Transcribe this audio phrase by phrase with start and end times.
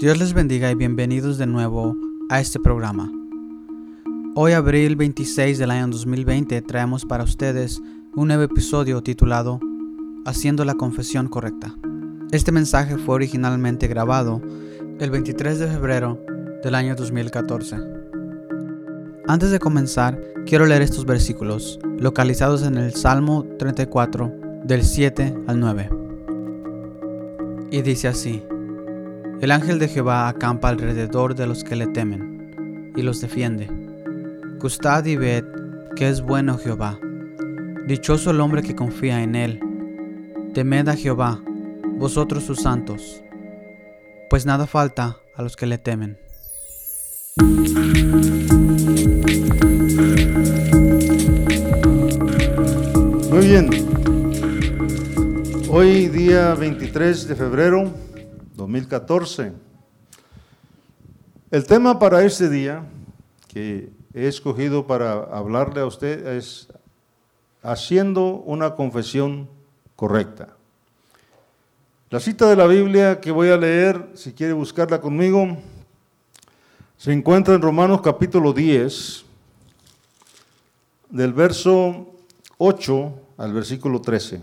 [0.00, 1.94] Dios les bendiga y bienvenidos de nuevo
[2.30, 3.12] a este programa.
[4.34, 7.82] Hoy, abril 26 del año 2020, traemos para ustedes
[8.16, 9.60] un nuevo episodio titulado
[10.24, 11.76] Haciendo la confesión correcta.
[12.32, 14.40] Este mensaje fue originalmente grabado
[14.98, 16.18] el 23 de febrero
[16.64, 17.76] del año 2014.
[19.28, 24.32] Antes de comenzar, quiero leer estos versículos, localizados en el Salmo 34,
[24.64, 25.90] del 7 al 9.
[27.70, 28.42] Y dice así,
[29.40, 33.70] El ángel de Jehová acampa alrededor de los que le temen, y los defiende.
[34.58, 35.44] Gustad y ved
[35.96, 36.98] que es bueno Jehová.
[37.86, 39.60] Dichoso el hombre que confía en él.
[40.52, 41.40] Temed a Jehová,
[41.96, 43.22] vosotros sus santos,
[44.28, 46.18] pues nada falta a los que le temen.
[53.30, 53.70] Muy bien.
[55.70, 58.09] Hoy día 23 de febrero
[58.70, 59.52] 2014.
[61.50, 62.84] El tema para este día
[63.48, 66.68] que he escogido para hablarle a usted es
[67.62, 69.48] haciendo una confesión
[69.96, 70.54] correcta.
[72.10, 75.56] La cita de la Biblia que voy a leer, si quiere buscarla conmigo,
[76.96, 79.24] se encuentra en Romanos capítulo 10,
[81.08, 82.06] del verso
[82.58, 84.40] 8 al versículo 13,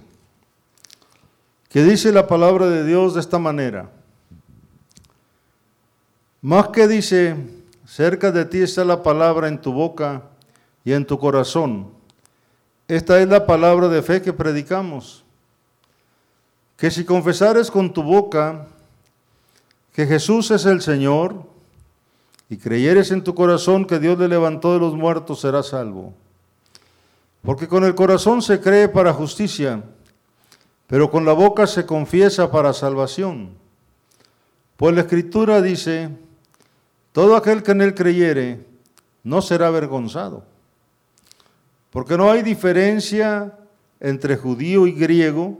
[1.69, 3.96] que dice la palabra de Dios de esta manera.
[6.47, 7.35] Más que dice,
[7.85, 10.23] cerca de ti está la palabra en tu boca
[10.85, 11.89] y en tu corazón.
[12.87, 15.25] Esta es la palabra de fe que predicamos.
[16.77, 18.65] Que si confesares con tu boca
[19.91, 21.43] que Jesús es el Señor
[22.49, 26.13] y creyeres en tu corazón que Dios le levantó de los muertos, serás salvo.
[27.41, 29.83] Porque con el corazón se cree para justicia,
[30.87, 33.49] pero con la boca se confiesa para salvación.
[34.77, 36.09] Pues la Escritura dice,
[37.17, 38.63] todo aquel que en él creyere
[39.23, 40.43] no será avergonzado.
[41.89, 43.57] Porque no hay diferencia
[43.99, 45.57] entre judío y griego,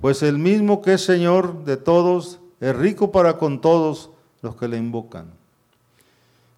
[0.00, 4.66] pues el mismo que es Señor de todos es rico para con todos los que
[4.66, 5.30] le invocan.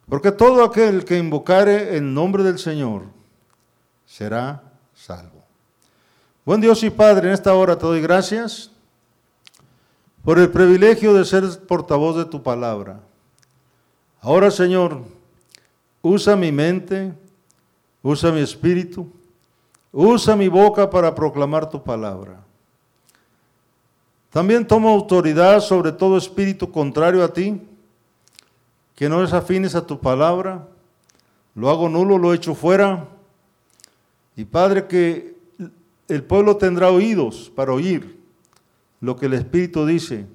[0.08, 3.06] Porque todo aquel que invocare el nombre del Señor
[4.06, 4.62] será
[4.94, 5.42] salvo.
[6.44, 8.70] Buen Dios y Padre, en esta hora te doy gracias
[10.22, 13.00] por el privilegio de ser portavoz de tu palabra.
[14.24, 15.02] Ahora, Señor,
[16.00, 17.12] usa mi mente,
[18.04, 19.10] usa mi espíritu,
[19.90, 22.40] usa mi boca para proclamar tu palabra.
[24.30, 27.60] También tomo autoridad sobre todo espíritu contrario a ti,
[28.94, 30.68] que no es afines a tu palabra.
[31.56, 33.08] Lo hago nulo, lo echo fuera.
[34.36, 35.34] Y Padre, que
[36.06, 38.20] el pueblo tendrá oídos para oír
[39.00, 40.26] lo que el Espíritu dice.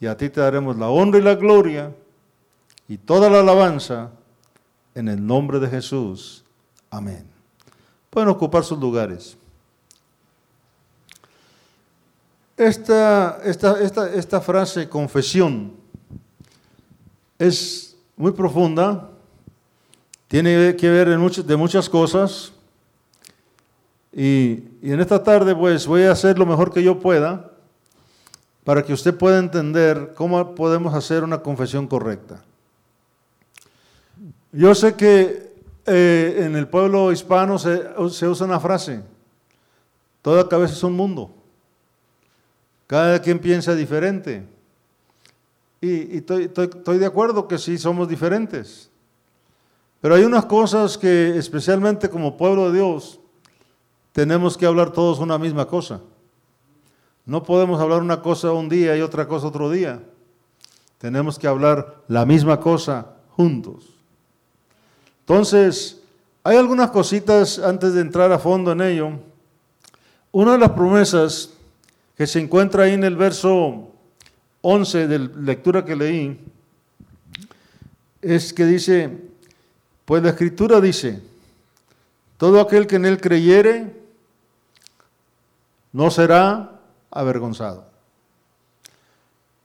[0.00, 1.94] Y a ti te daremos la honra y la gloria
[2.88, 4.10] y toda la alabanza
[4.94, 6.44] en el nombre de Jesús.
[6.90, 7.26] Amén.
[8.10, 9.36] Pueden ocupar sus lugares.
[12.56, 15.74] Esta, esta, esta, esta frase, confesión,
[17.38, 19.10] es muy profunda,
[20.28, 22.52] tiene que ver en de muchas cosas.
[24.10, 27.50] Y, y en esta tarde, pues, voy a hacer lo mejor que yo pueda
[28.64, 32.42] para que usted pueda entender cómo podemos hacer una confesión correcta.
[34.56, 35.52] Yo sé que
[35.84, 39.02] eh, en el pueblo hispano se, usa una frase,
[40.22, 41.30] toda cabeza es un mundo,
[42.86, 44.46] cada quien piensa diferente.
[45.82, 46.48] Y, estoy,
[46.98, 48.88] de acuerdo que sí somos diferentes.
[50.00, 53.20] Pero hay unas cosas que, especialmente como pueblo de Dios,
[54.12, 56.00] tenemos que hablar todos una misma cosa.
[57.26, 60.02] No podemos hablar una cosa un día y otra cosa otro día.
[60.96, 63.95] Tenemos que hablar la misma cosa juntos.
[65.28, 66.00] Entonces,
[66.44, 69.10] hay algunas cositas antes de entrar a fondo en ello.
[70.30, 71.50] Una de las promesas
[72.16, 73.88] que se encuentra ahí en el verso
[74.62, 76.38] 11 de la lectura que leí
[78.22, 79.18] es que dice,
[80.04, 81.20] pues la escritura dice,
[82.36, 83.96] todo aquel que en él creyere
[85.92, 86.70] no será
[87.10, 87.84] avergonzado.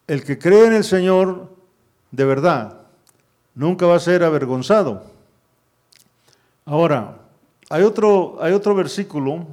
[0.08, 1.50] El que cree en el Señor
[2.10, 2.80] de verdad
[3.54, 5.11] nunca va a ser avergonzado.
[6.66, 7.18] Ahora,
[7.70, 9.48] hay otro, hay otro versículo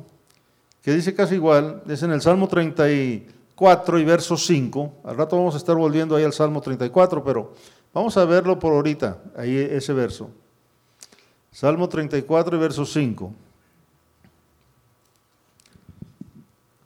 [0.82, 4.93] que dice casi igual, es en el Salmo 34 y verso 5.
[5.05, 7.55] Al rato vamos a estar volviendo ahí al Salmo 34, pero
[7.93, 10.31] vamos a verlo por ahorita, ahí ese verso.
[11.52, 13.32] Salmo 34 y verso 5.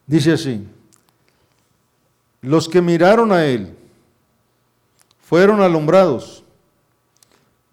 [0.06, 0.66] Dice así,
[2.40, 3.76] los que miraron a Él
[5.20, 6.44] fueron alumbrados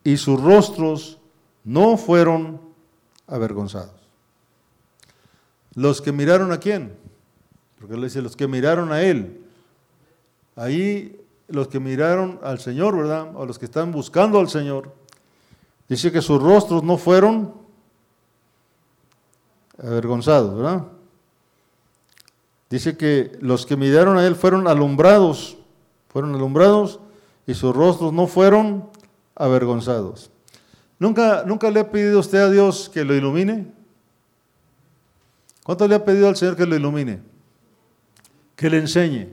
[0.04, 1.19] y sus rostros
[1.64, 2.62] no fueron
[3.28, 4.00] avergonzados.
[5.76, 6.96] Los que miraron a quién?
[7.80, 9.46] Porque le dice los que miraron a él.
[10.56, 13.36] Ahí los que miraron al Señor, ¿verdad?
[13.36, 14.94] O los que están buscando al Señor.
[15.88, 17.54] Dice que sus rostros no fueron
[19.82, 20.88] avergonzados, ¿verdad?
[22.70, 25.58] Dice que los que miraron a él fueron alumbrados,
[26.10, 27.00] fueron alumbrados
[27.48, 28.90] y sus rostros no fueron
[29.36, 30.30] avergonzados.
[31.00, 33.66] ¿Nunca, nunca le ha pedido usted a Dios que lo ilumine?
[35.63, 37.22] ¿Cuánto le ha pedido al Señor que lo ilumine?
[38.57, 39.30] Que le enseñe.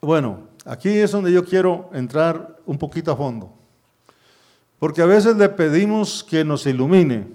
[0.00, 3.52] Bueno, aquí es donde yo quiero entrar un poquito a fondo.
[4.80, 7.28] Porque a veces le pedimos que nos ilumine.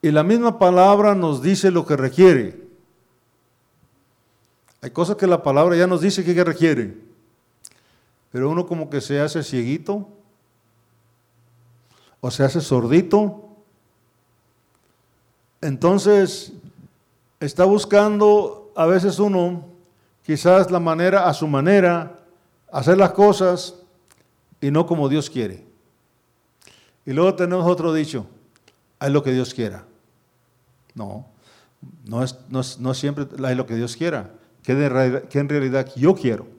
[0.00, 2.64] Y la misma palabra nos dice lo que requiere.
[4.80, 7.13] Hay cosas que la palabra ya nos dice que requiere.
[8.34, 10.08] Pero uno como que se hace cieguito
[12.20, 13.48] o se hace sordito.
[15.60, 16.52] Entonces
[17.38, 19.64] está buscando a veces uno
[20.24, 22.24] quizás la manera, a su manera,
[22.72, 23.76] hacer las cosas
[24.60, 25.64] y no como Dios quiere.
[27.06, 28.26] Y luego tenemos otro dicho,
[28.98, 29.84] haz lo que Dios quiera.
[30.96, 31.24] No,
[32.04, 34.32] no es, no siempre es lo que Dios quiera,
[34.64, 36.53] que, en realidad yo quiero.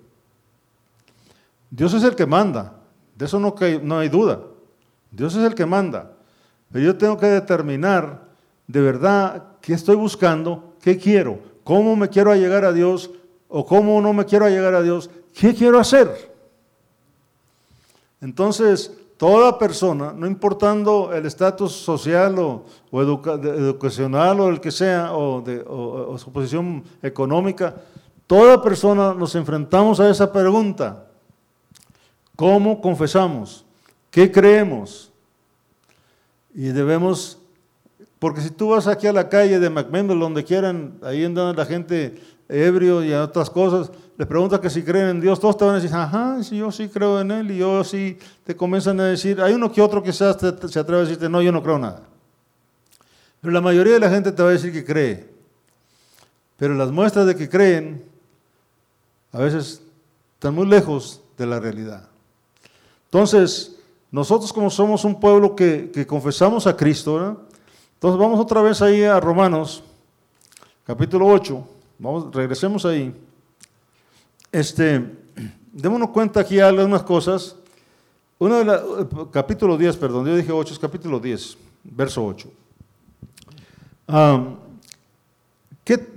[1.76, 2.74] Dios es el que manda,
[3.16, 3.54] de eso no,
[3.98, 4.40] hay duda.
[5.12, 6.14] Dios es el que manda.
[6.72, 8.26] Pero yo tengo que determinar
[8.68, 13.12] de verdad qué estoy buscando, qué quiero, cómo me quiero llegar a Dios
[13.48, 16.34] o cómo no me quiero llegar a Dios, qué quiero hacer.
[18.22, 25.42] Entonces, Toda persona, no importando el estatus social o, educacional o el que sea, o,
[25.42, 27.76] o su posición económica,
[28.28, 31.05] toda persona nos enfrentamos a esa pregunta.
[32.36, 33.66] ¿Cómo confesamos?
[34.12, 35.12] ¿Qué creemos?
[36.54, 37.38] Y debemos,
[38.20, 41.66] porque si tú vas aquí a la calle de McMendel, donde quieran, ahí en la
[41.66, 45.76] gente ebrio y otras cosas, les preguntas que si creen en Dios, todos te van
[45.76, 49.06] a decir, ajá, si yo sí creo en Él, y yo sí te comienzan a
[49.06, 52.04] decir, hay uno que otro que se atreve a decirte, no, yo no creo nada.
[53.42, 55.30] Pero la mayoría de la gente te va a decir que cree.
[56.58, 58.04] Pero las muestras de que creen
[59.32, 59.82] a veces
[60.36, 62.08] están muy lejos de la realidad.
[63.16, 63.78] Entonces,
[64.12, 67.48] nosotros como somos un pueblo que, confesamos a Cristo,
[67.94, 69.82] entonces vamos otra vez ahí a Romanos,
[70.86, 71.66] capítulo 8.
[71.98, 73.16] Vamos, regresemos ahí.
[74.52, 75.02] Este,
[75.72, 77.56] démonos cuenta aquí algunas cosas.
[78.38, 78.84] Uno de la,
[79.32, 82.50] capítulo 10, perdón, yo dije 8, es capítulo 10, verso 8.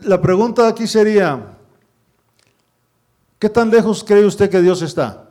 [0.03, 1.57] la pregunta aquí sería,
[3.39, 5.28] ¿qué tan lejos cree usted que Dios está?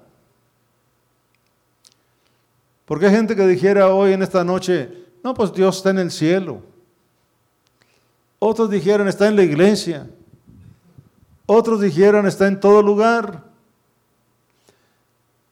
[2.88, 4.90] Porque hay gente que dijera hoy en esta noche,
[5.22, 6.62] no, pues Dios está en el cielo.
[8.40, 10.10] Otros dijeron, está en la iglesia.
[11.46, 13.44] Otros dijeron, está en todo lugar.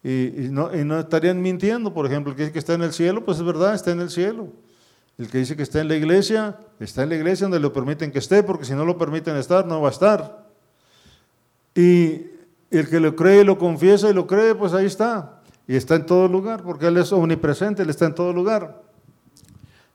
[0.01, 3.37] Y, no, estarían mintiendo, por ejemplo, el que dice que está en el cielo, pues
[3.37, 4.47] es verdad, está en el cielo.
[5.17, 8.13] El que dice que está en la iglesia, está en la iglesia donde lo permiten
[8.13, 10.47] que esté, porque si no lo permiten estar, no va a estar.
[11.75, 12.27] Y
[12.71, 15.34] el que lo cree, lo confiesa y lo cree, pues ahí está.
[15.67, 18.83] Y está en todo lugar, porque Él es omnipresente, Él está en todo lugar.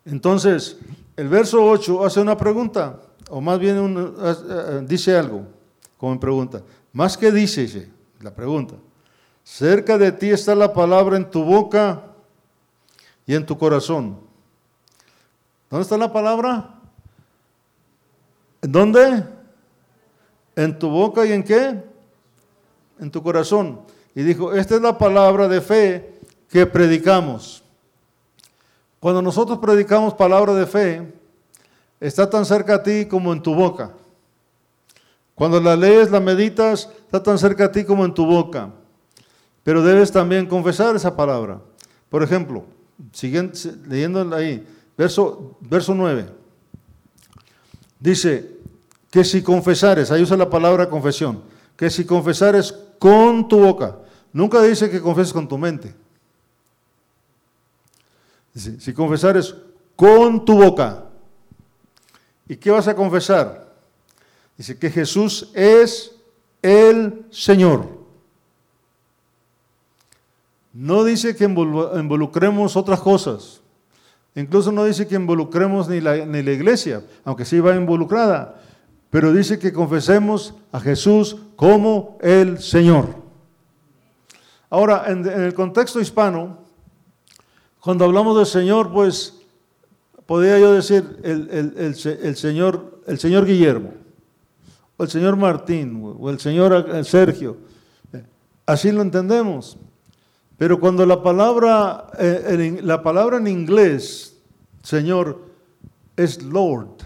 [0.05, 0.79] Entonces,
[1.17, 4.15] el verso 8 hace una pregunta, o más bien
[4.87, 5.45] dice algo
[5.97, 6.63] como pregunta.
[6.93, 8.75] Más que dice, la pregunta.
[9.45, 12.03] Cerca de ti está la palabra en tu boca
[13.27, 14.19] y en tu corazón.
[15.69, 16.75] ¿Dónde está la palabra?
[18.63, 19.25] ¿En dónde?
[20.57, 21.83] En tu boca y en qué?
[22.99, 23.81] En tu corazón.
[24.15, 27.63] Y dijo, esta es la palabra de fe que predicamos.
[28.99, 31.13] Cuando nosotros predicamos palabra de fe,
[32.01, 33.93] está tan cerca a ti como en tu boca.
[35.35, 38.71] Cuando la lees, la meditas, está tan cerca a ti como en tu boca.
[39.63, 41.61] Pero debes también confesar esa palabra.
[42.11, 42.65] Por ejemplo,
[43.89, 44.67] leyendo ahí,
[44.99, 46.29] verso, verso 9.
[47.99, 48.59] Dice
[49.11, 51.43] que si confesares, ahí usa la palabra confesión,
[51.77, 53.97] que si confesares con tu boca,
[54.31, 55.95] nunca dice que confeses con tu mente.
[58.53, 59.55] Dice, si confesares
[59.97, 61.07] con tu boca,
[62.47, 63.73] ¿y qué vas a confesar?
[64.59, 66.15] Dice que Jesús es
[66.61, 67.89] el Señor.
[70.75, 73.63] No dice que involucremos otras cosas.
[74.35, 78.61] Incluso no dice que involucremos ni la, ni la iglesia, aunque sí va involucrada.
[79.11, 83.17] Pero dice que confesemos a Jesús como el Señor.
[84.71, 86.59] Ahora, en, el contexto hispano,
[87.81, 89.35] cuando hablamos del Señor, pues
[90.27, 93.95] podría yo decir el, el- el el señor, el señor Guillermo,
[94.97, 97.57] o el señor Martín, o el señor Sergio.
[98.65, 99.77] Así lo entendemos.
[100.57, 104.37] Pero cuando la palabra, eh, la palabra en inglés,
[104.83, 105.41] Señor,
[106.17, 106.99] es Lord,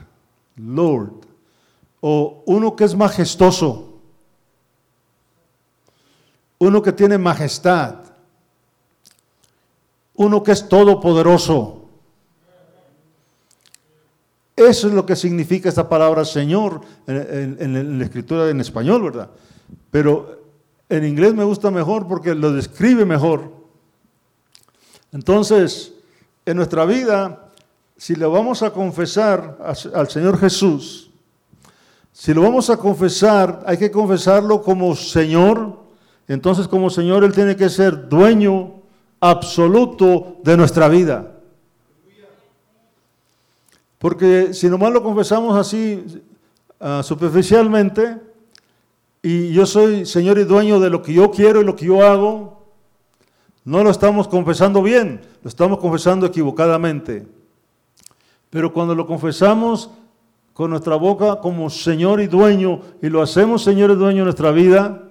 [0.57, 1.24] Lord,
[2.07, 3.95] o uno que es majestuoso,
[6.59, 7.95] uno que tiene majestad,
[10.17, 11.81] uno que es todopoderoso.
[14.55, 19.31] Eso es lo que significa esta palabra Señor en, en- la escritura en español, ¿verdad?
[19.91, 20.43] Pero
[20.91, 23.51] en inglés me gusta mejor porque lo describe mejor.
[25.11, 25.95] Entonces,
[26.45, 27.51] en nuestra vida,
[27.97, 29.57] si le vamos a confesar
[29.95, 31.04] al Señor Jesús,
[32.17, 35.81] si lo vamos a confesar, hay que confesarlo como Señor.
[36.29, 38.75] Entonces, como Señor, Él tiene que ser dueño
[39.19, 41.33] absoluto de nuestra vida.
[43.99, 46.23] Porque si nomás lo confesamos así
[46.79, 48.21] ah, superficialmente,
[49.21, 52.07] y yo soy Señor y dueño de lo que yo quiero y lo que yo
[52.07, 52.65] hago,
[53.65, 57.27] no lo estamos confesando bien, lo estamos confesando equivocadamente.
[58.51, 59.91] Pero cuando lo confesamos
[60.55, 64.53] con nuestra boca como Señor y dueño, y lo hacemos Señor y dueño de nuestra
[64.53, 65.03] vida,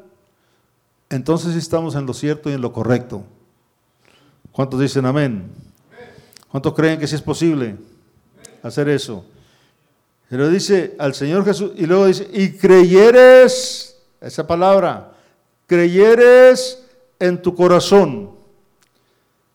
[1.10, 3.24] entonces estamos en lo cierto y en lo correcto.
[4.52, 5.52] ¿Cuántos dicen amén?
[6.50, 7.76] ¿Cuántos creen que sí es posible
[8.64, 9.26] hacer eso?
[10.30, 15.12] Pero dice al Señor Jesús, y luego dice, y creyeres, esa palabra,
[15.68, 16.84] creyeres
[17.20, 18.32] en tu corazón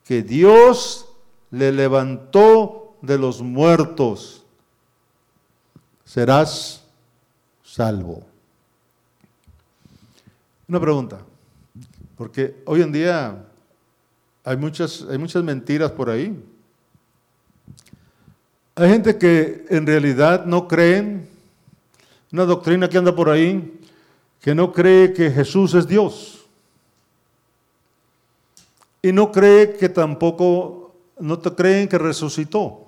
[0.05, 1.07] que Dios
[1.51, 4.45] le levantó de los muertos,
[6.09, 6.83] serás
[7.63, 8.23] salvo.
[10.67, 11.19] Una pregunta,
[12.17, 13.45] porque hoy en día
[14.43, 16.35] hay muchas, hay muchas mentiras por ahí.
[18.75, 21.29] Hay gente que en realidad no creen,
[22.33, 23.79] una doctrina que anda por ahí,
[24.41, 26.47] que no cree que Jesús es Dios.
[29.03, 32.88] Y no cree que tampoco, no te creen que resucitó,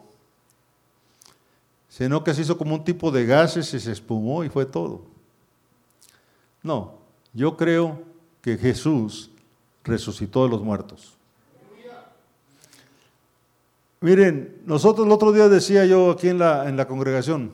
[2.00, 5.02] sino que se hizo como un tipo de gases y se espumó y fue todo.
[6.62, 6.95] No,
[7.35, 8.00] yo creo
[8.40, 9.30] que Jesús
[9.85, 11.19] resucitó de los muertos.
[14.00, 17.52] Miren, nosotros el otro día decía yo aquí en la, en la congregación,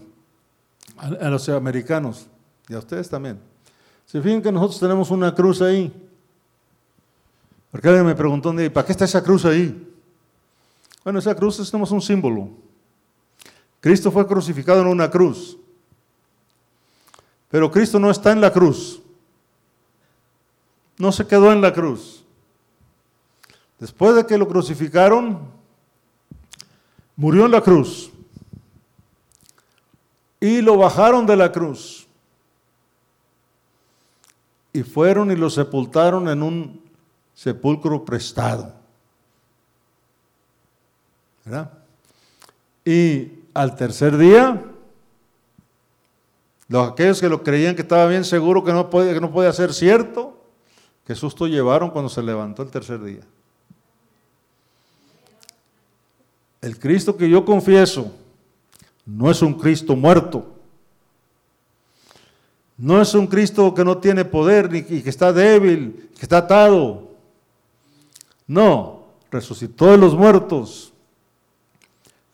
[0.97, 2.29] a, los americanos
[2.69, 3.41] y a ustedes también,
[4.07, 5.93] se fijan que nosotros tenemos una cruz ahí.
[7.73, 9.93] Porque alguien me preguntó, ¿para qué está esa cruz ahí?
[11.03, 12.65] Bueno, esa cruz es tenemos un símbolo.
[13.81, 15.57] Cristo fue crucificado en una cruz.
[17.51, 19.01] Pero Cristo no está en la cruz.
[20.99, 22.25] No se quedó en la cruz.
[23.79, 25.41] Después de que lo crucificaron,
[27.15, 28.11] murió en la cruz.
[30.41, 32.07] Y lo bajaron de la cruz.
[34.73, 36.83] Y fueron y lo sepultaron en un
[37.35, 38.75] sepulcro prestado.
[41.45, 41.73] ¿Verdad?
[42.85, 44.63] Y al tercer día,
[46.69, 49.53] los aquellos que lo creían que estaba bien seguro que no podía, que no podía
[49.53, 50.37] ser cierto,
[51.07, 53.23] qué susto llevaron cuando se levantó el tercer día.
[56.61, 58.13] El Cristo que yo confieso
[59.05, 60.53] no es un Cristo muerto.
[62.77, 67.09] No es un Cristo que no tiene poder ni que está débil, que está atado.
[68.47, 70.93] No, resucitó de los muertos.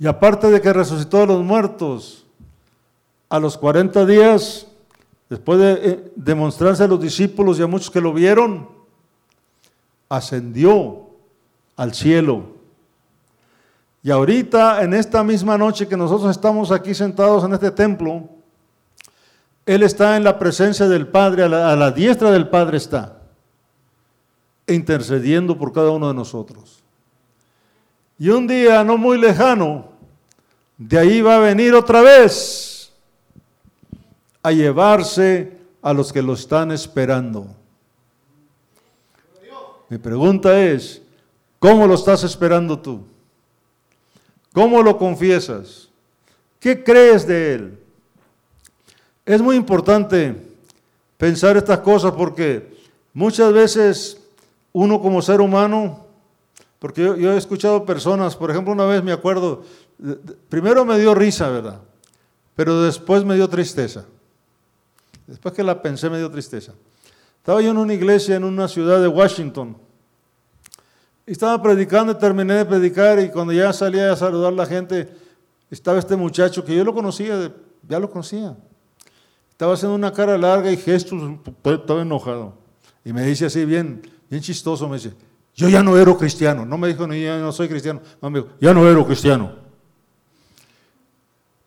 [0.03, 2.27] Y aparte de que resucitó de los muertos,
[3.29, 4.67] a los 40 días,
[5.31, 8.69] después de eh, demostrarse a los discípulos y a muchos que lo vieron,
[10.09, 11.07] ascendió
[11.77, 12.47] al cielo.
[14.03, 18.29] Y ahorita, en esta misma noche que nosotros estamos aquí sentados en este templo,
[19.65, 23.21] Él está en la presencia del Padre, a la, a la diestra del Padre está,
[24.67, 26.83] intercediendo por cada uno de nosotros.
[28.19, 29.92] Y un día no muy lejano,
[30.89, 32.93] de ahí va a venir otra vez
[34.43, 37.47] a llevarse a los que lo están esperando.
[39.89, 41.01] Mi pregunta es,
[41.59, 43.05] ¿cómo lo estás esperando tú?
[44.53, 45.89] ¿Cómo lo confiesas?
[46.59, 47.79] ¿Qué crees de Él?
[49.25, 50.35] Es muy importante
[51.17, 52.77] pensar estas cosas porque
[53.13, 54.21] muchas veces
[54.73, 56.07] uno como ser humano,
[56.81, 59.63] porque yo, yo he escuchado personas, por ejemplo, una vez me acuerdo,
[60.49, 61.81] primero me dio risa, ¿verdad?
[62.55, 64.05] Pero después me dio tristeza.
[65.27, 66.73] Después que la pensé me dio tristeza.
[67.39, 69.77] Estaba yo en una iglesia en una ciudad de Washington
[71.27, 75.09] Y estaba predicando terminé de predicar y cuando ya salía a saludar a la gente,
[75.71, 77.53] estaba este muchacho que yo lo conocía,
[77.89, 78.57] ya lo conocía.
[79.51, 81.21] Estaba haciendo una cara larga y gestos,
[81.65, 82.55] estaba enojado.
[83.05, 85.13] Y me dice así, bien, bien chistoso, me dice,
[85.55, 86.65] yo ya no era cristiano.
[86.65, 88.01] No me dijo, ni yo no soy cristiano.
[88.21, 89.62] No, me dijo, ya no era cristiano.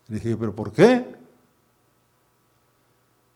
[0.07, 1.15] Le dije, ¿pero por qué?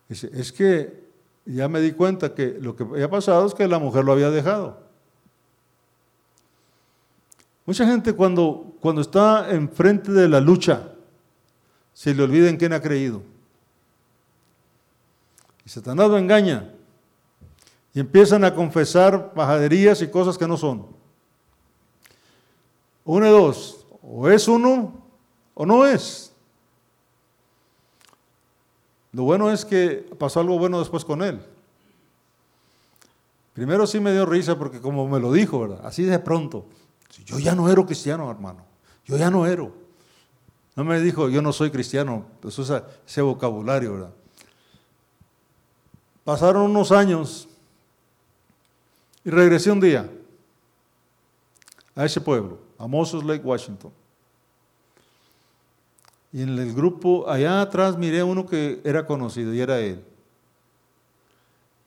[0.07, 1.07] Dice, es que
[1.45, 4.29] ya me di cuenta que lo que había pasado es que la mujer lo había
[4.29, 4.79] dejado.
[7.65, 10.91] Mucha gente cuando, cuando está enfrente de la lucha,
[11.93, 13.21] se le olvida en quién ha creído.
[15.65, 16.73] Y Satanás lo engaña.
[17.93, 20.87] Y empiezan a confesar bajaderías y cosas que no son.
[23.05, 24.93] Uno de dos, o es uno
[25.55, 26.28] o no es.
[29.11, 31.41] Lo bueno es que pasó algo bueno después con él.
[33.53, 35.81] Primero sí me dio risa porque como me lo dijo, ¿verdad?
[35.83, 36.65] Así de pronto.
[37.25, 38.63] Yo ya no era cristiano, hermano.
[39.05, 39.67] Yo ya no era.
[40.75, 42.25] No me dijo, yo no soy cristiano.
[42.47, 44.13] Eso es ese vocabulario, ¿verdad?
[46.23, 47.49] Pasaron unos años
[49.25, 50.09] y regresé un día
[51.95, 53.91] a ese pueblo, a Moses Lake, Washington.
[56.31, 60.03] Y en el grupo, allá atrás miré a uno que era conocido y era él.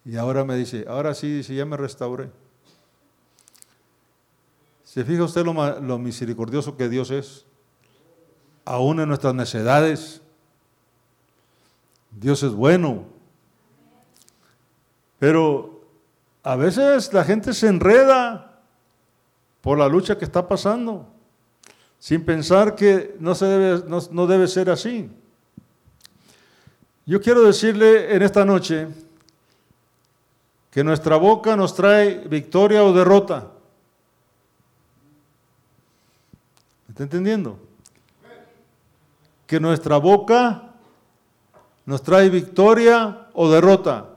[0.05, 2.31] Y ahora me dice, ahora sí, dice, ya me restauré.
[4.85, 7.47] ¿Se fija usted lo, lo misericordioso que Dios es?
[8.65, 10.21] Aún en nuestras necedades.
[12.11, 13.05] Dios es bueno.
[15.19, 15.83] Pero
[16.43, 18.61] a veces la gente se enreda
[19.61, 21.09] por la lucha que está pasando,
[22.03, 25.09] sin pensar que no, se debe, no, debe ser así.
[27.07, 28.89] Yo quiero decirle en esta noche
[30.73, 33.53] que nuestra boca nos trae victoria o derrota.
[36.89, 37.61] ¿Me está entendiendo?
[39.47, 40.75] Que nuestra boca
[41.87, 44.09] nos trae victoria o derrota.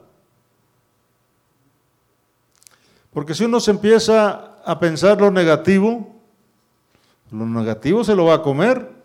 [3.12, 6.15] Porque si uno se empieza a pensar lo negativo,
[7.30, 8.96] lo negativo se lo va a comer.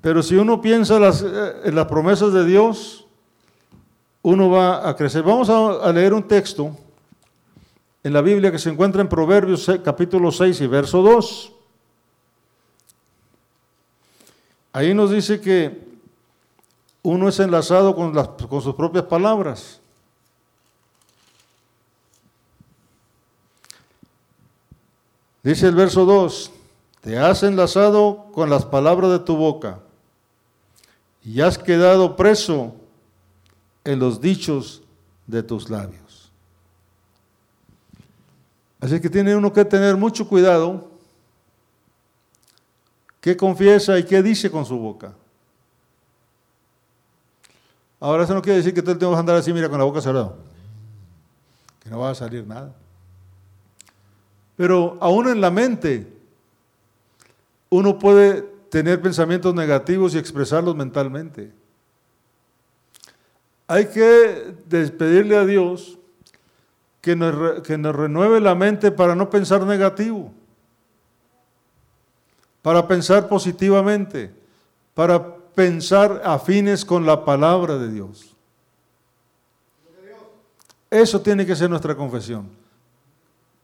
[0.00, 3.06] Pero si uno piensa eh, en las promesas de Dios,
[4.22, 5.22] uno va a crecer.
[5.22, 6.76] Vamos a, leer un texto
[8.02, 11.52] en la Biblia que se encuentra en Proverbios capítulo 6 y verso 2.
[14.72, 15.92] Ahí nos dice que
[17.02, 19.81] uno es enlazado con, con sus propias palabras.
[25.42, 26.52] Dice el verso 2,
[27.00, 29.80] te has enlazado con las palabras de tu boca
[31.24, 32.74] y has quedado preso
[33.84, 34.82] en los dichos
[35.26, 36.30] de tus labios.
[38.80, 40.88] Así que tiene uno que tener mucho cuidado
[43.20, 45.12] qué confiesa y qué dice con su boca.
[47.98, 50.00] Ahora eso no quiere decir que tú tengas que andar así, mira, con la boca
[50.00, 50.34] cerrada,
[51.80, 52.74] que no va a salir nada.
[54.56, 56.06] Pero aún en la mente,
[57.70, 61.52] uno puede tener pensamientos negativos y expresarlos mentalmente.
[63.66, 65.98] Hay que despedirle a Dios
[67.00, 70.32] que nos, que nos renueve la mente para no pensar negativo,
[72.60, 74.32] para pensar positivamente,
[74.94, 78.36] para pensar afines con la palabra de Dios.
[80.90, 82.61] Eso tiene que ser nuestra confesión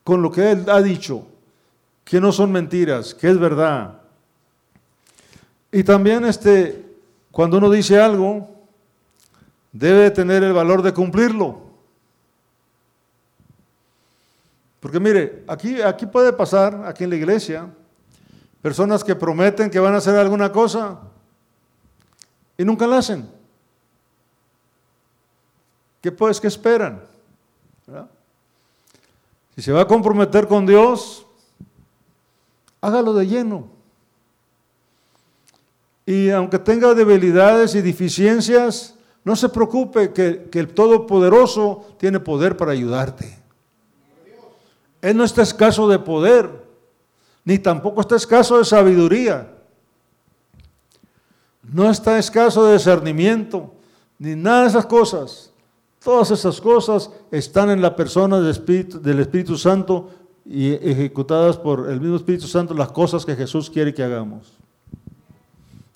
[0.08, 1.26] con lo que Él ha dicho,
[2.02, 4.00] que no son mentiras, que es verdad.
[5.70, 6.82] Y también este,
[7.30, 8.48] cuando uno dice algo,
[9.70, 11.60] debe tener el valor de cumplirlo.
[14.80, 17.68] Porque mire, aquí, aquí puede pasar, aquí en la iglesia,
[18.62, 21.00] personas que prometen que van a hacer alguna cosa
[22.56, 23.28] y nunca la hacen.
[26.00, 27.02] ¿Qué pues, qué esperan?
[27.86, 28.08] ¿Verdad?
[29.58, 31.26] Si se va a comprometer con Dios,
[32.80, 33.66] hágalo de lleno.
[36.06, 38.94] Y aunque tenga debilidades y deficiencias,
[39.24, 43.36] no se preocupe que, el Todopoderoso tiene poder para ayudarte.
[45.02, 46.48] Él no está escaso de poder,
[47.44, 49.56] ni tampoco está escaso de sabiduría.
[51.64, 53.74] No está escaso de discernimiento,
[54.20, 55.47] ni nada de esas cosas.
[56.08, 60.08] Todas esas cosas están en la persona del Espíritu, del Espíritu Santo
[60.42, 64.54] y ejecutadas por el mismo Espíritu Santo las cosas que Jesús quiere que hagamos.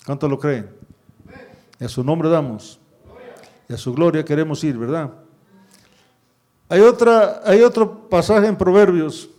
[0.05, 0.69] ¿Cuánto lo creen?
[1.79, 2.79] Y a su nombre damos.
[3.67, 5.09] Y a su gloria queremos ir, ¿verdad?
[6.69, 9.31] Hay, otra, hay otro pasaje en Proverbios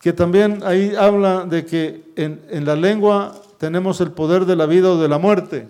[0.00, 4.66] que también ahí habla de que en, en la lengua tenemos el poder de la
[4.66, 5.68] vida o de la muerte.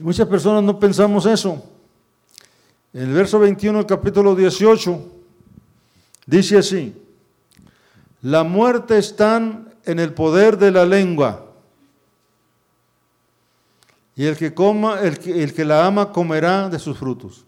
[0.00, 1.62] Muchas personas no pensamos eso.
[2.94, 4.98] En el verso 21 del capítulo 18
[6.24, 6.96] dice así,
[8.22, 9.36] la muerte está
[9.84, 11.44] en el poder de la lengua.
[14.16, 17.44] Y el que coma, el que, el que la ama comerá de sus frutos.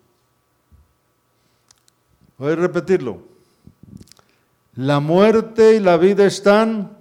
[2.37, 3.23] Voy a repetirlo.
[4.75, 6.99] La muerte y la vida están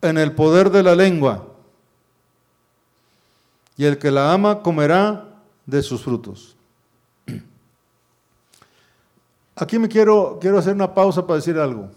[0.00, 1.51] en el poder de la lengua.
[3.76, 5.28] Y el que la ama comerá
[5.66, 6.56] de sus frutos.
[9.54, 11.90] Aquí me quiero, quiero hacer una pausa para decir algo.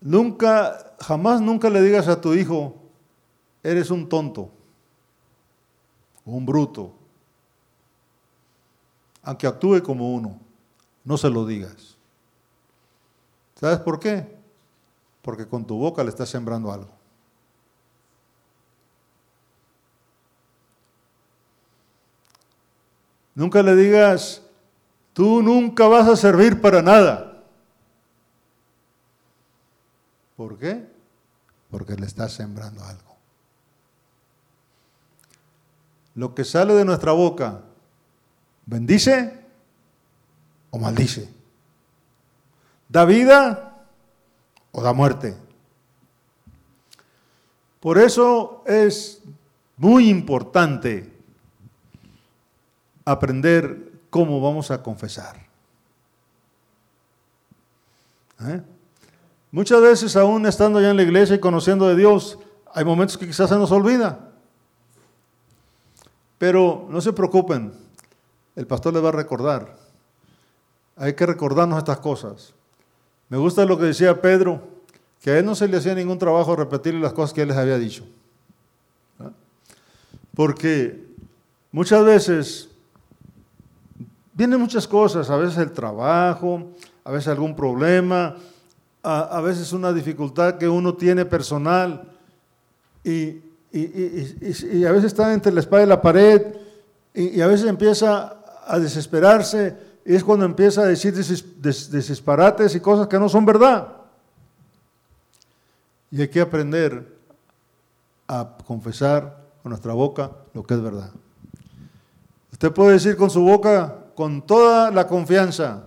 [0.00, 2.74] Nunca, jamás nunca le digas a tu hijo,
[3.62, 4.50] eres un tonto,
[6.24, 6.92] un bruto,
[9.22, 10.40] aunque actúe como uno,
[11.04, 11.96] no se lo digas.
[13.54, 14.36] ¿Sabes por qué?
[15.22, 17.01] Porque con tu boca le estás sembrando algo.
[23.34, 24.42] Nunca le digas,
[25.12, 27.42] tú nunca vas a servir para nada.
[30.36, 30.86] ¿Por qué?
[31.70, 33.16] Porque le estás sembrando algo.
[36.14, 37.62] Lo que sale de nuestra boca,
[38.66, 39.40] ¿bendice
[40.70, 41.32] o maldice?
[42.88, 43.86] ¿Da vida
[44.72, 45.34] o da muerte?
[47.80, 49.22] Por eso es
[49.76, 51.11] muy importante
[53.04, 55.36] aprender cómo vamos a confesar.
[58.40, 58.62] ¿Eh?
[59.50, 62.38] Muchas veces, aún estando ya en la iglesia y conociendo de Dios,
[62.74, 64.30] hay momentos que quizás se nos olvida.
[66.38, 67.72] Pero no se preocupen,
[68.56, 69.76] el pastor les va a recordar.
[70.96, 72.54] Hay que recordarnos estas cosas.
[73.28, 74.60] Me gusta lo que decía Pedro,
[75.20, 77.56] que a él no se le hacía ningún trabajo repetir las cosas que él les
[77.56, 78.04] había dicho.
[79.20, 79.30] ¿Ah?
[80.34, 81.06] Porque
[81.70, 82.71] muchas veces
[84.32, 86.72] vienen muchas cosas, a veces el trabajo,
[87.04, 88.36] a veces algún problema,
[89.02, 92.08] a, veces una dificultad que uno tiene personal
[93.02, 93.40] y,
[93.72, 96.54] y, a veces está entre la espada y la pared
[97.14, 103.08] y, a veces empieza a desesperarse y es cuando empieza a decir desesparates y cosas
[103.08, 103.88] que no son verdad.
[106.10, 107.18] Y hay que aprender
[108.28, 111.10] a confesar con nuestra boca lo que es verdad.
[112.52, 115.82] Usted puede decir con su boca, con toda la confianza,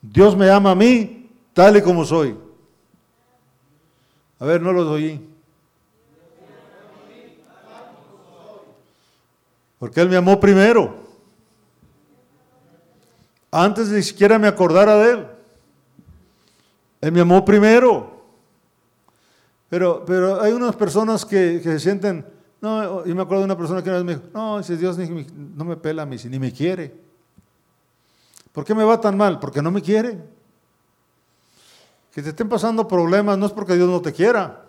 [0.00, 2.36] Dios me ama a mí tal y como soy.
[4.38, 5.20] A ver, no lo oí.
[9.76, 10.98] Porque Él me amó primero.
[13.50, 15.26] Antes ni siquiera me acordara de Él.
[17.00, 18.22] Él me amó primero.
[19.68, 22.24] Pero, pero hay unas personas que, se sienten,
[22.60, 24.96] no, yo me acuerdo de una persona que una vez me dijo, no, si Dios
[24.96, 27.07] no me pela a mí, ni me quiere.
[28.58, 29.38] ¿Por qué me va tan mal?
[29.38, 30.18] Porque no me quiere.
[32.10, 34.64] Que te estén pasando problemas no es porque Dios no te quiera.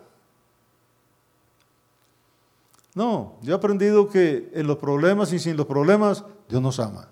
[2.94, 7.08] No, yo he aprendido que en los problemas y sin los problemas, Dios nos ama.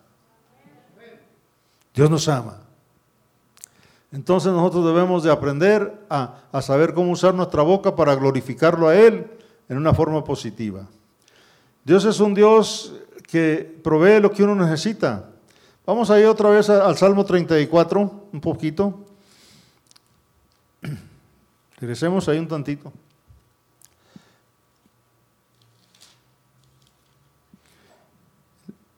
[1.93, 2.61] Dios nos ama.
[4.12, 8.95] Entonces nosotros debemos de aprender a, a, saber cómo usar nuestra boca para glorificarlo a
[8.95, 9.29] Él
[9.69, 10.87] en una forma positiva.
[11.83, 12.95] Dios es un Dios
[13.27, 15.31] que provee lo que uno necesita.
[15.88, 19.07] Vamos a ir otra vez al Salmo 34, un poquito.
[21.81, 22.92] Regresemos ahí un tantito.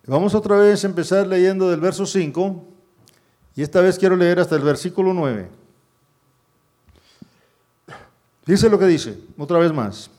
[0.04, 2.64] Vamos otra vez a empezar leyendo del verso 5
[3.54, 5.48] y esta vez quiero leer hasta el versículo 9.
[8.46, 10.10] Dice lo que dice, otra vez más.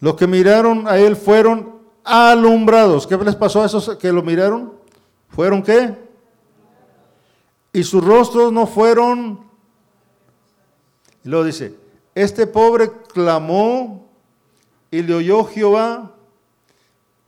[0.00, 3.06] Los que miraron a él fueron alumbrados.
[3.06, 4.77] ¿Qué les pasó a esos que lo miraron?
[5.28, 5.96] ¿Fueron qué?
[7.72, 9.46] Y sus rostros no fueron.
[11.24, 11.74] Luego dice,
[12.14, 14.08] este pobre clamó
[14.90, 16.14] y le oyó Jehová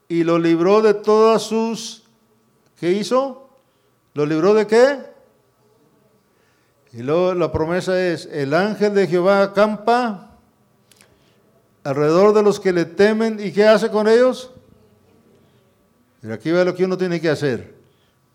[0.09, 2.05] y lo libró de todas sus...
[2.79, 3.49] ¿Qué hizo?
[4.15, 4.99] ¿Lo libró de qué?
[6.93, 10.39] Y luego la promesa es, el ángel de Jehová acampa
[11.85, 14.51] alrededor de los que le temen y ¿qué hace con ellos?
[16.31, 17.80] Aquí ve lo que uno tiene que hacer.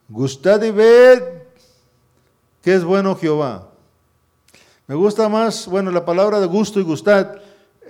[0.08, 1.24] Gustad y ved
[2.62, 3.70] que es bueno Jehová.
[4.88, 7.36] Me gusta más, bueno, la palabra de gusto y gustad.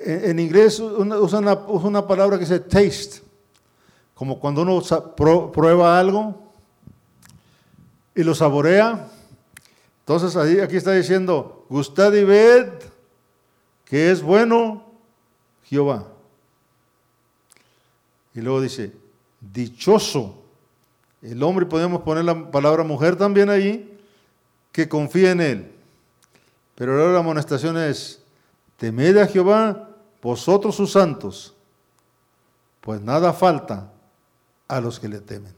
[0.01, 3.21] En, inglés usa una, una, palabra que dice taste.
[4.13, 4.81] como cuando uno
[5.51, 6.35] prueba algo
[8.13, 9.09] y lo saborea.
[9.99, 12.69] Entonces aquí está diciendo, gustad y ved
[13.83, 14.83] que es bueno
[15.63, 16.07] Jehová.
[18.33, 18.93] Y luego dice,
[19.39, 20.44] dichoso
[21.31, 23.97] el hombre, podemos poner la palabra mujer también ahí,
[24.71, 25.71] que confía en él.
[26.75, 28.21] Pero ahora la amonestación es,
[28.77, 29.89] temed a Jehová,
[30.21, 31.55] vosotros sus santos,
[32.81, 33.91] pues nada falta
[34.67, 35.53] a los que le temen.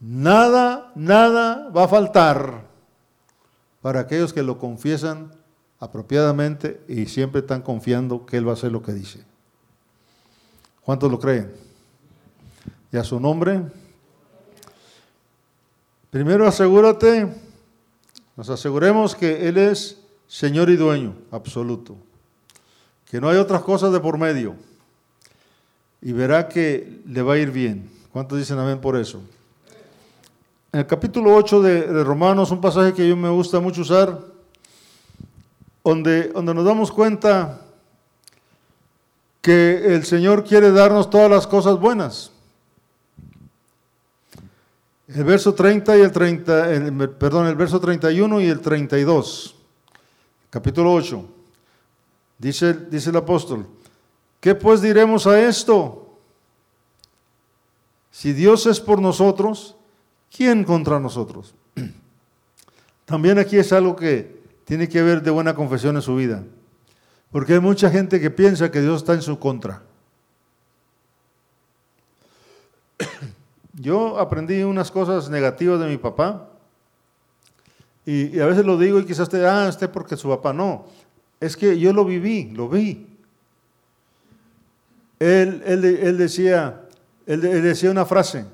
[0.00, 2.64] Nada, nada va a faltar
[3.82, 5.32] para aquellos que lo confiesan
[5.80, 9.24] apropiadamente y siempre están confiando que Él va a hacer lo que dice.
[10.82, 11.65] ¿Cuántos lo creen?
[12.92, 13.62] ¿Y a su nombre?
[16.10, 17.28] Primero asegúrate,
[18.36, 21.96] nos aseguremos que Él es Señor y dueño absoluto,
[23.10, 24.56] que no hay otras cosas de por medio
[26.00, 27.90] y verá que le va a ir bien.
[28.12, 29.20] ¿Cuántos dicen amén por eso?
[30.72, 34.20] En el capítulo 8 de, Romanos, un pasaje que yo me gusta mucho usar,
[35.82, 37.60] donde, donde nos damos cuenta
[39.40, 42.30] que el Señor quiere darnos todas las cosas buenas.
[45.08, 49.54] El verso 30 y el 30, perdón, el verso 31 y el 32,
[50.50, 51.24] capítulo 8.
[52.38, 53.68] Dice, dice el apóstol,
[54.40, 56.18] ¿qué pues diremos a esto?
[58.10, 59.76] Si Dios es por nosotros,
[60.34, 61.54] ¿quién contra nosotros?
[63.04, 66.42] También aquí es algo que tiene que ver de buena confesión en su vida.
[67.30, 69.84] Porque hay mucha gente que piensa que Dios está en su contra.
[73.78, 76.48] Yo aprendí unas cosas negativas de mi papá
[78.06, 80.86] y, a veces lo digo y quizás te, ah, esté porque su papá no.
[81.40, 83.06] Es que yo lo viví, lo vi.
[85.18, 86.82] Él, él, decía,
[87.26, 88.46] él, decía una frase.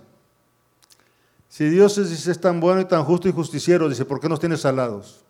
[1.49, 4.41] Si Dios es, es tan bueno y tan justo y justiciero, dice, ¿por qué nos
[4.41, 5.23] tiene salados?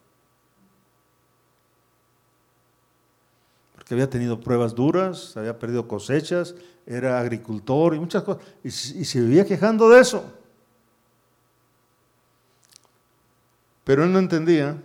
[3.94, 6.54] Había tenido pruebas duras, había perdido cosechas,
[6.86, 10.24] era agricultor y muchas cosas, y, se vivía quejando de eso.
[13.84, 14.80] Pero él no entendía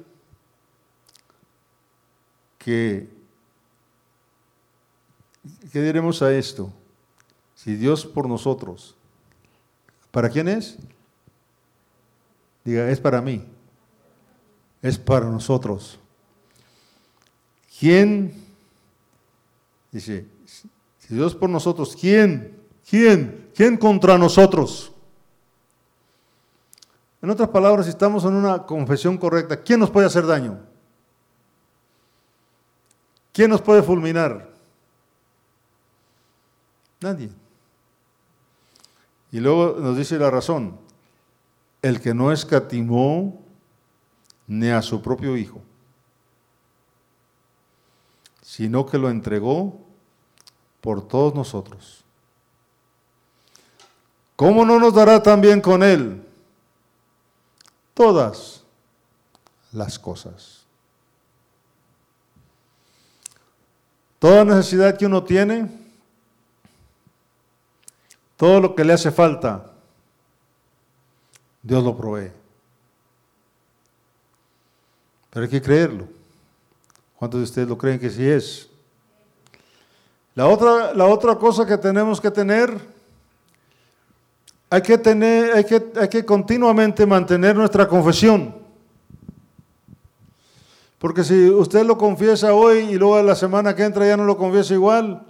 [2.58, 3.08] que,
[5.72, 6.74] ¿qué diremos a esto?
[7.56, 8.96] Si Dios por nosotros,
[10.12, 10.78] ¿para quién es?
[12.66, 13.46] Diga, es para mí,
[14.82, 15.98] es para nosotros.
[17.80, 18.47] ¿Quién?
[19.98, 22.56] Dice, si Dios por nosotros, ¿quién?
[22.88, 23.50] ¿Quién?
[23.56, 24.92] ¿Quién contra nosotros?
[27.20, 30.60] En otras palabras, si estamos en una confesión correcta, ¿quién nos puede hacer daño?
[33.34, 34.54] ¿Quién nos puede fulminar?
[37.02, 37.32] Nadie.
[39.32, 40.78] Y luego nos dice la razón,
[41.82, 43.42] el que no escatimó
[44.46, 45.60] ni a su propio hijo,
[48.44, 49.87] sino que lo entregó
[50.88, 52.02] por todos nosotros.
[54.38, 56.26] ¿Cómo no nos dará también con Él
[57.94, 58.64] todas
[59.74, 60.64] las cosas?
[64.18, 65.70] Toda necesidad que uno tiene,
[68.38, 69.70] todo lo que le hace falta,
[71.64, 72.32] Dios lo provee.
[75.32, 76.08] Pero hay que creerlo.
[77.18, 78.70] ¿Cuántos de ustedes lo creen que sí es?
[80.38, 82.80] La otra, la otra cosa que tenemos que tener,
[84.70, 88.56] hay que, tener hay, que, hay que continuamente mantener nuestra confesión.
[91.00, 94.26] Porque si usted lo confiesa hoy y luego a la semana que entra ya no
[94.26, 95.26] lo confiesa igual,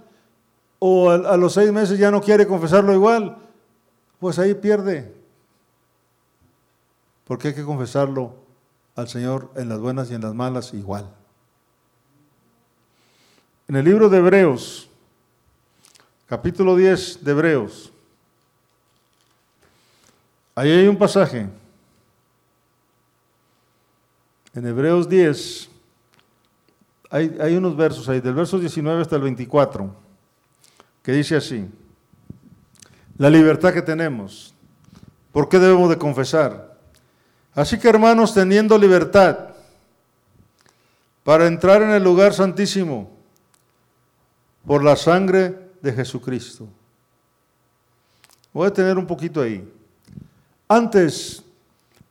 [0.78, 3.38] o a, a los seis meses ya no quiere confesarlo igual,
[4.20, 5.10] pues ahí pierde.
[7.24, 8.34] Porque hay que confesarlo
[8.94, 11.08] al Señor en las buenas y en las malas igual.
[13.68, 14.88] En el libro de Hebreos,
[16.28, 17.90] capítulo 10 de Hebreos.
[20.54, 21.48] Ahí hay un pasaje.
[24.54, 25.70] En Hebreos 10
[27.10, 29.94] hay, hay, unos versos ahí, del verso 19 hasta el 24,
[31.02, 31.66] que dice así,
[33.16, 34.54] la libertad que tenemos,
[35.32, 36.76] ¿por qué debemos de confesar?
[37.54, 39.54] Así que hermanos, teniendo libertad
[41.24, 43.10] para entrar en el lugar santísimo
[44.66, 46.66] por la sangre de Jesucristo.
[48.52, 49.66] Voy a tener un poquito ahí.
[50.66, 51.42] Antes,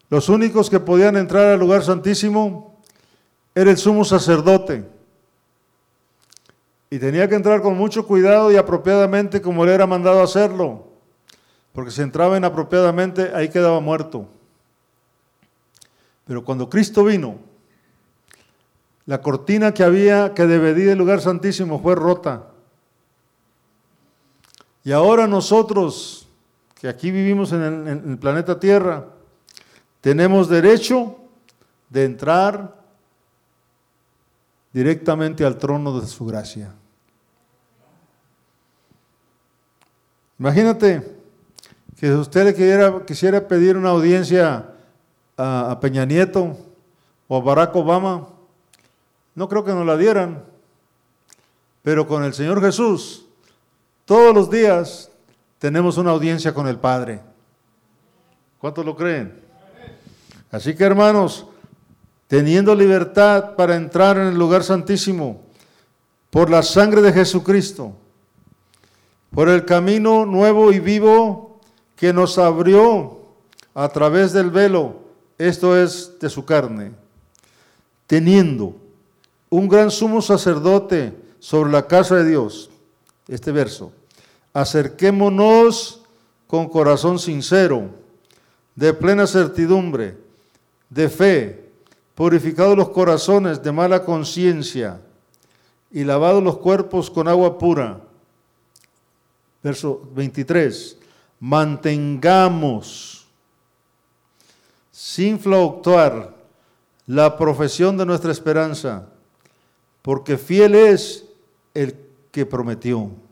[0.10, 2.80] los únicos que podían entrar al lugar santísimo
[3.54, 4.86] era el sumo sacerdote.
[6.90, 10.88] Y tenía que entrar con mucho cuidado y apropiadamente como le era mandado hacerlo.
[11.74, 14.28] Porque si entraba inapropiadamente, ahí quedaba muerto.
[16.26, 17.40] Pero cuando Cristo vino,
[19.06, 22.48] la cortina que había que dividir el lugar santísimo fue rota.
[24.88, 26.30] Y ahora nosotros,
[26.80, 29.04] que aquí vivimos en el, planeta Tierra,
[30.00, 31.18] tenemos derecho
[31.90, 32.74] de entrar
[34.72, 36.74] directamente al trono de su gracia.
[40.40, 41.18] Imagínate
[42.00, 44.74] que usted le quisiera, quisiera pedir una audiencia
[45.36, 46.56] a, a, Peña Nieto
[47.28, 48.30] o a Barack Obama,
[49.36, 50.46] no creo que nos la dieran,
[51.84, 53.27] pero con el Señor Jesús,
[54.08, 55.12] todos los días
[55.60, 57.20] tenemos una audiencia con el Padre.
[58.58, 59.38] ¿Cuántos lo creen?
[60.50, 61.46] Así que hermanos,
[62.30, 65.42] teniendo libertad para entrar en el lugar santísimo
[66.30, 67.92] por la sangre de Jesucristo,
[69.30, 71.60] por el camino nuevo y vivo
[71.98, 73.20] que nos abrió
[73.76, 75.02] a través del velo,
[75.38, 76.94] esto es de su carne,
[78.08, 78.74] teniendo
[79.50, 82.70] un gran sumo sacerdote sobre la casa de Dios,
[83.28, 83.92] este verso,
[84.58, 86.02] acerquémonos
[86.48, 87.92] con corazón sincero,
[88.76, 90.18] de plena certidumbre,
[90.90, 91.70] de fe,
[92.16, 95.00] purificados los corazones de mala conciencia
[95.92, 98.02] y lavados los cuerpos con agua pura.
[99.62, 100.98] Verso 23.
[101.40, 103.28] Mantengamos
[104.92, 106.34] sin fluctuar
[107.06, 109.08] la profesión de nuestra esperanza,
[110.02, 111.26] porque fiel es
[111.76, 111.96] el
[112.32, 113.27] que prometió.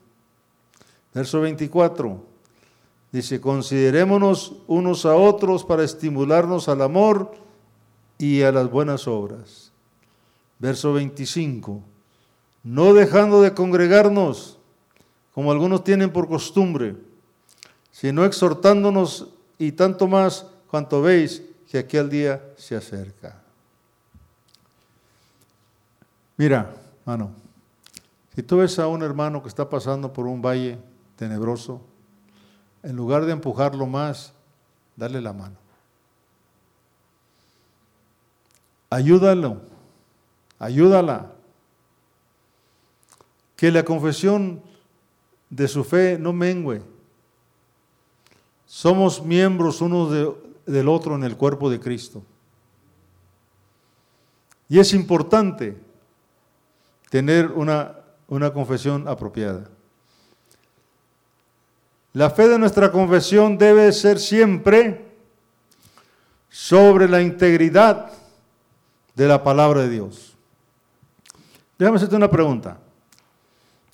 [1.16, 2.22] Verso 24.
[3.14, 7.32] Dice, considerémonos unos a otros para estimularnos al amor
[8.18, 9.72] y a las buenas obras.
[10.60, 11.82] Verso 25.
[12.64, 14.60] No dejando de congregarnos,
[15.34, 16.98] como algunos tienen por costumbre,
[17.92, 23.42] sino exhortándonos y tanto más cuanto veis que aquel día se acerca.
[26.36, 26.76] Mira,
[27.06, 27.32] hermano,
[28.36, 30.78] si tú ves a un hermano que está pasando por un valle
[31.16, 31.82] tenebroso,
[32.84, 34.34] en lugar de empujarlo más,
[34.96, 35.58] dale la mano.
[38.90, 39.62] Ayúdalo,
[40.60, 41.32] ayúdala.
[43.56, 44.62] Que la confesión
[45.50, 46.82] de su fe no mengue.
[48.66, 50.34] Somos miembros uno de,
[50.66, 52.24] del otro en el cuerpo de Cristo.
[54.68, 55.78] Y es importante
[57.10, 59.70] tener una, una confesión apropiada.
[62.16, 65.06] La fe de nuestra confesión debe ser siempre
[66.50, 68.10] sobre la integridad
[69.16, 70.34] de la palabra de Dios.
[71.78, 72.80] Déjame hacerte una pregunta.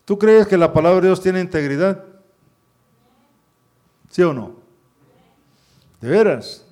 [0.05, 2.03] ¿Tú crees que la palabra de Dios tiene integridad?
[4.11, 4.53] ¿Sí o no?
[5.99, 6.63] ¿De veras?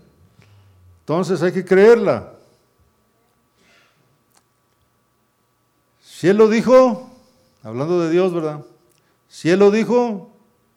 [0.99, 2.31] Entonces hay que creerla.
[5.99, 7.09] Si Él lo dijo,
[7.63, 8.63] hablando de Dios, ¿verdad?
[9.27, 10.29] Si Él lo dijo,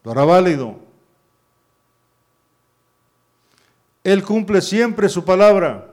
[0.04, 0.76] lo hará válido.
[4.04, 5.88] Él cumple siempre su palabra.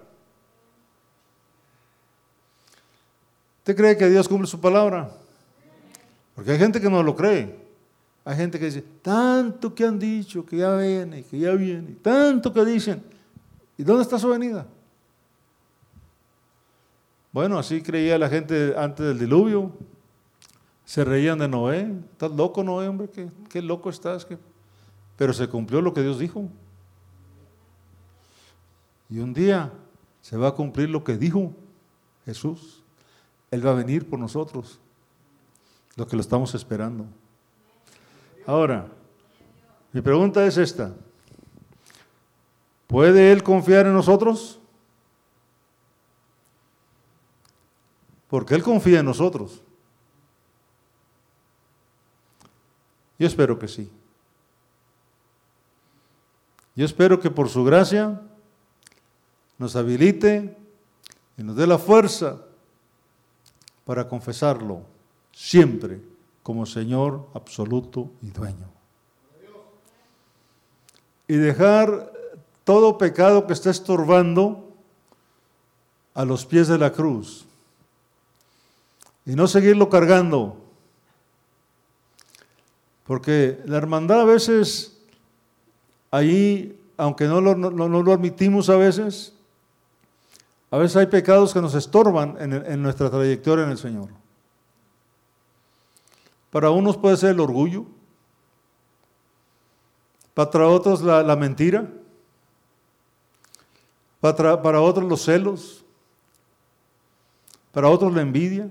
[3.60, 5.12] ¿Usted cree que Dios cumple su palabra?
[6.34, 7.60] Porque hay gente que no lo cree.
[8.26, 12.54] Hay gente que dice, tanto que han dicho, que ya viene, que ya viene, tanto
[12.54, 13.04] que dicen.
[13.78, 14.66] ¿Y dónde está su venida?
[17.32, 19.72] Bueno, así creía la gente antes del diluvio.
[20.90, 21.82] Se reían de Noé.
[22.14, 23.08] ¿Estás loco, Noé, hombre?
[23.12, 24.26] ¿Qué, qué loco estás?
[25.18, 26.50] Pero se cumplió lo que Dios dijo.
[29.08, 29.72] Y un día
[30.24, 31.54] se va a cumplir lo que dijo
[32.26, 32.82] Jesús.
[33.52, 34.80] Él va a venir por nosotros,
[35.96, 37.06] los que lo estamos esperando.
[38.48, 38.88] Ahora,
[39.94, 40.96] mi pregunta es esta.
[42.88, 44.60] ¿Puede Él confiar en nosotros?
[48.28, 49.62] Porque Él confía en nosotros.
[53.20, 53.92] Yo espero que sí.
[56.76, 58.22] Yo espero que por su gracia
[59.58, 60.58] nos habilite
[61.38, 62.42] y nos dé la fuerza
[63.84, 64.84] para confesarlo
[65.34, 66.02] siempre
[66.42, 68.70] como Señor absoluto y dueño.
[71.28, 72.14] Y dejar
[72.64, 74.74] todo pecado que está estorbando
[76.14, 77.46] a los pies de la cruz.
[79.26, 80.69] Y no seguirlo cargando.
[83.10, 85.02] Porque la hermandad a veces,
[86.12, 89.34] ahí, aunque no lo, no, no lo admitimos a veces,
[90.70, 94.10] a veces hay pecados que nos estorban en, en nuestra trayectoria en el Señor.
[96.52, 97.86] Para unos puede ser el orgullo,
[100.36, 101.92] para otros la, la mentira,
[104.22, 105.84] para, para otros los celos,
[107.72, 108.70] para otros la envidia.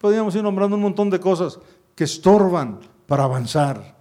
[0.00, 1.60] Podríamos ir nombrando un montón de cosas
[1.94, 3.94] que estorban para avanzar.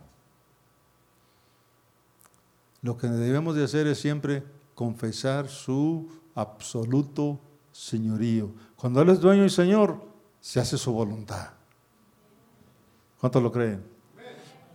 [2.82, 4.44] Lo que debemos de hacer es siempre
[4.76, 7.40] confesar su absoluto
[7.72, 8.52] señorío.
[8.76, 10.02] Cuando Él es dueño y Señor,
[10.42, 11.52] se hace su voluntad.
[13.20, 13.84] ¿Cuántos lo creen?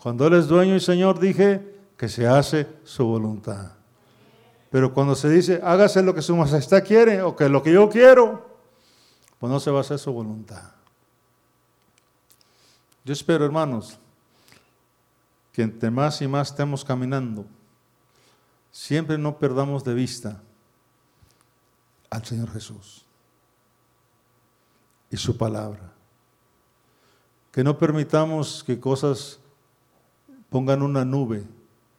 [0.02, 3.72] Cuando Él es dueño y Señor, dije que se hace su voluntad.
[4.70, 7.88] Pero cuando se dice, hágase lo que su majestad quiere o que lo que yo
[7.88, 8.46] quiero,
[9.38, 10.72] pues no se va a hacer su voluntad.
[13.04, 13.98] Yo espero, hermanos,
[15.58, 17.44] que entre más y más estemos caminando,
[18.70, 20.40] siempre no perdamos de vista
[22.08, 23.04] al Señor Jesús
[25.10, 25.92] y su palabra.
[27.50, 29.40] Que no permitamos que cosas
[30.48, 31.44] pongan una nube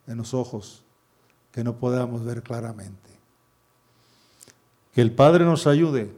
[0.08, 0.86] en los ojos
[1.52, 3.10] que no podamos ver claramente.
[4.94, 6.16] Que el Padre nos ayude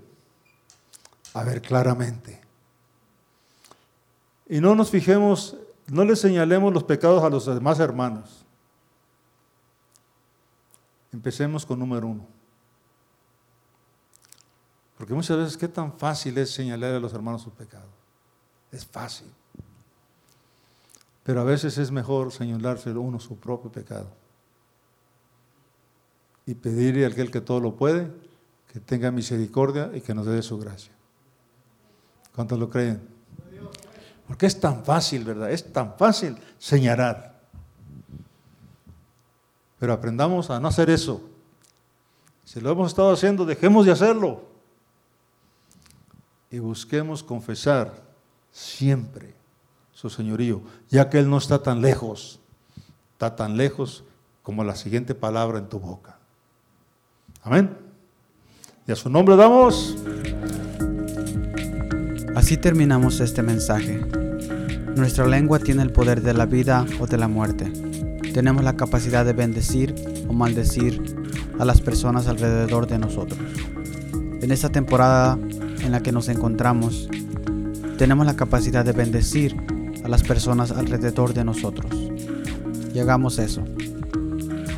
[1.33, 2.39] a ver claramente.
[4.47, 5.57] Y no nos fijemos,
[5.91, 8.45] no le señalemos los pecados a los demás hermanos.
[11.11, 12.25] Empecemos con número uno.
[14.97, 17.89] Porque muchas veces, ¿qué tan fácil es señalar a los hermanos sus pecados?
[18.71, 19.27] Es fácil.
[21.23, 24.07] Pero a veces es mejor señalarse uno su propio pecado.
[26.45, 28.09] Y pedirle a aquel que todo lo puede,
[28.71, 30.93] que tenga misericordia y que nos dé su gracia.
[32.33, 33.20] ¿Cuántos lo creen?
[34.32, 35.51] Porque es tan fácil, ¿verdad?
[35.51, 37.38] Es tan fácil señalar.
[39.77, 41.21] Pero aprendamos a no hacer eso.
[42.45, 44.43] Si lo hemos estado haciendo, dejemos de hacerlo
[46.49, 47.91] y busquemos confesar
[48.53, 49.36] siempre
[49.91, 52.39] su señorío, ya que Él no está tan lejos,
[53.11, 54.05] está tan lejos
[54.43, 56.19] como la siguiente palabra en tu boca.
[57.43, 57.77] Amén.
[58.88, 59.97] Y a su nombre damos.
[62.34, 64.20] Así terminamos este mensaje.
[64.95, 67.71] Nuestra lengua tiene el poder de la vida o de la muerte.
[68.33, 69.95] Tenemos la capacidad de bendecir
[70.27, 71.01] o maldecir
[71.59, 73.39] a las personas alrededor de nosotros.
[74.41, 75.37] En esta temporada
[75.81, 77.09] en la que nos encontramos,
[77.97, 79.55] tenemos la capacidad de bendecir
[80.03, 81.91] a las personas alrededor de nosotros.
[82.93, 83.63] Y hagamos eso.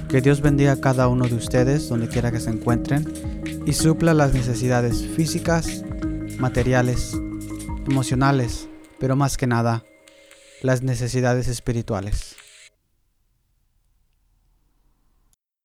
[0.09, 3.11] Que Dios bendiga a cada uno de ustedes donde quiera que se encuentren
[3.65, 5.83] y supla las necesidades físicas,
[6.37, 7.17] materiales,
[7.87, 9.83] emocionales, pero más que nada,
[10.63, 12.32] las necesidades espirituales.